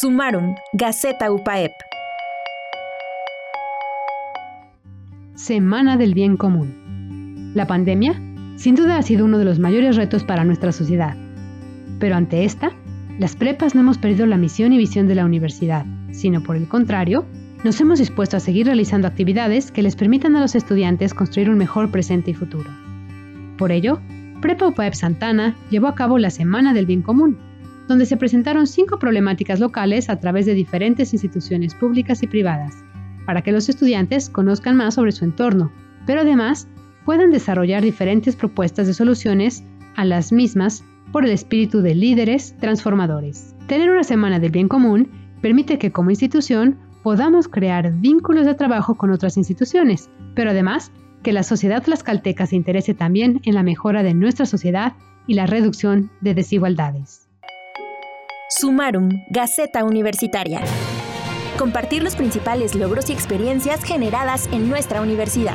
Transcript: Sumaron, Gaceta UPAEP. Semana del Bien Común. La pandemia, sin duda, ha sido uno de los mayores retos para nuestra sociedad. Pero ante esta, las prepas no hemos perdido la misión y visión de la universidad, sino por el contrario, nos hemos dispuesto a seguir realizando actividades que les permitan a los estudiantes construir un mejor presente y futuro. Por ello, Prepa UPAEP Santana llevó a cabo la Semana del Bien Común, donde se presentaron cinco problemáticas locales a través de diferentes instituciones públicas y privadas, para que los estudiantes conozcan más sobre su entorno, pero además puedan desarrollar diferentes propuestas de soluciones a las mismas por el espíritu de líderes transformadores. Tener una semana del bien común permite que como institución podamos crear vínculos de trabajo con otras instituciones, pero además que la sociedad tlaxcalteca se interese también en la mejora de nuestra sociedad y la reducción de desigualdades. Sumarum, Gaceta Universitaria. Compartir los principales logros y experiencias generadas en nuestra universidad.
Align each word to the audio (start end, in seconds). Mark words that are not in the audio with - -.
Sumaron, 0.00 0.54
Gaceta 0.72 1.30
UPAEP. 1.30 1.72
Semana 5.34 5.98
del 5.98 6.14
Bien 6.14 6.38
Común. 6.38 7.52
La 7.54 7.66
pandemia, 7.66 8.14
sin 8.56 8.76
duda, 8.76 8.96
ha 8.96 9.02
sido 9.02 9.26
uno 9.26 9.36
de 9.36 9.44
los 9.44 9.58
mayores 9.58 9.96
retos 9.96 10.24
para 10.24 10.44
nuestra 10.44 10.72
sociedad. 10.72 11.18
Pero 11.98 12.16
ante 12.16 12.46
esta, 12.46 12.70
las 13.18 13.36
prepas 13.36 13.74
no 13.74 13.82
hemos 13.82 13.98
perdido 13.98 14.24
la 14.24 14.38
misión 14.38 14.72
y 14.72 14.78
visión 14.78 15.06
de 15.06 15.16
la 15.16 15.26
universidad, 15.26 15.84
sino 16.12 16.42
por 16.42 16.56
el 16.56 16.66
contrario, 16.66 17.26
nos 17.62 17.78
hemos 17.82 17.98
dispuesto 17.98 18.38
a 18.38 18.40
seguir 18.40 18.64
realizando 18.64 19.06
actividades 19.06 19.70
que 19.70 19.82
les 19.82 19.96
permitan 19.96 20.34
a 20.34 20.40
los 20.40 20.54
estudiantes 20.54 21.12
construir 21.12 21.50
un 21.50 21.58
mejor 21.58 21.90
presente 21.90 22.30
y 22.30 22.34
futuro. 22.34 22.70
Por 23.58 23.70
ello, 23.70 24.00
Prepa 24.40 24.66
UPAEP 24.66 24.94
Santana 24.94 25.56
llevó 25.68 25.88
a 25.88 25.94
cabo 25.94 26.16
la 26.16 26.30
Semana 26.30 26.72
del 26.72 26.86
Bien 26.86 27.02
Común, 27.02 27.49
donde 27.90 28.06
se 28.06 28.16
presentaron 28.16 28.68
cinco 28.68 29.00
problemáticas 29.00 29.58
locales 29.58 30.10
a 30.10 30.20
través 30.20 30.46
de 30.46 30.54
diferentes 30.54 31.12
instituciones 31.12 31.74
públicas 31.74 32.22
y 32.22 32.28
privadas, 32.28 32.84
para 33.26 33.42
que 33.42 33.50
los 33.50 33.68
estudiantes 33.68 34.30
conozcan 34.30 34.76
más 34.76 34.94
sobre 34.94 35.10
su 35.10 35.24
entorno, 35.24 35.72
pero 36.06 36.20
además 36.20 36.68
puedan 37.04 37.32
desarrollar 37.32 37.82
diferentes 37.82 38.36
propuestas 38.36 38.86
de 38.86 38.94
soluciones 38.94 39.64
a 39.96 40.04
las 40.04 40.30
mismas 40.30 40.84
por 41.10 41.24
el 41.24 41.32
espíritu 41.32 41.82
de 41.82 41.96
líderes 41.96 42.56
transformadores. 42.60 43.56
Tener 43.66 43.90
una 43.90 44.04
semana 44.04 44.38
del 44.38 44.52
bien 44.52 44.68
común 44.68 45.10
permite 45.42 45.80
que 45.80 45.90
como 45.90 46.10
institución 46.10 46.78
podamos 47.02 47.48
crear 47.48 47.92
vínculos 47.94 48.46
de 48.46 48.54
trabajo 48.54 48.94
con 48.94 49.10
otras 49.10 49.36
instituciones, 49.36 50.10
pero 50.36 50.50
además 50.52 50.92
que 51.24 51.32
la 51.32 51.42
sociedad 51.42 51.82
tlaxcalteca 51.82 52.46
se 52.46 52.54
interese 52.54 52.94
también 52.94 53.40
en 53.42 53.56
la 53.56 53.64
mejora 53.64 54.04
de 54.04 54.14
nuestra 54.14 54.46
sociedad 54.46 54.92
y 55.26 55.34
la 55.34 55.46
reducción 55.46 56.12
de 56.20 56.34
desigualdades. 56.34 57.29
Sumarum, 58.52 59.24
Gaceta 59.28 59.84
Universitaria. 59.84 60.60
Compartir 61.56 62.02
los 62.02 62.16
principales 62.16 62.74
logros 62.74 63.08
y 63.08 63.12
experiencias 63.12 63.84
generadas 63.84 64.48
en 64.50 64.68
nuestra 64.68 65.02
universidad. 65.02 65.54